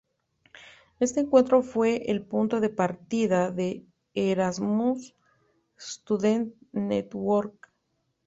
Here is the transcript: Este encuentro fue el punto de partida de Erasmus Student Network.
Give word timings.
Este 0.99 1.19
encuentro 1.19 1.61
fue 1.61 2.09
el 2.09 2.25
punto 2.25 2.59
de 2.59 2.69
partida 2.69 3.51
de 3.51 3.85
Erasmus 4.15 5.13
Student 5.79 6.55
Network. 6.71 7.71